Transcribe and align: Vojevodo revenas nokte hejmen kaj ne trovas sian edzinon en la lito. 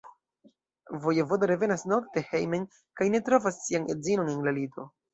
Vojevodo 1.03 1.51
revenas 1.51 1.85
nokte 1.93 2.25
hejmen 2.31 2.67
kaj 3.03 3.11
ne 3.19 3.25
trovas 3.31 3.65
sian 3.71 3.89
edzinon 3.97 4.37
en 4.37 4.47
la 4.51 4.61
lito. 4.61 4.93